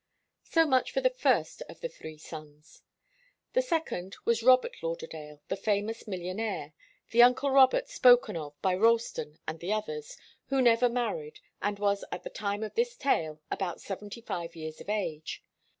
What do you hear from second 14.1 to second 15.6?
five years of age.